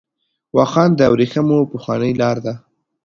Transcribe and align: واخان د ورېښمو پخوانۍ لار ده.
واخان 0.57 0.89
د 0.99 1.01
ورېښمو 1.13 1.59
پخوانۍ 1.71 2.11
لار 2.21 2.37
ده. 2.45 2.53